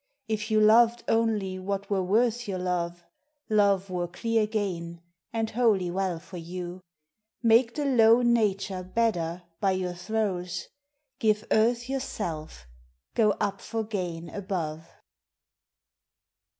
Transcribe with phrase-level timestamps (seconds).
[0.27, 3.03] If you loved only what were worth your love,
[3.51, 4.99] Love were clear gain,
[5.31, 6.81] and wholly well for you:
[7.43, 10.69] Make the low nature better by your throes!
[11.19, 12.65] Jive earth yourself,
[13.13, 14.89] go up for gain above!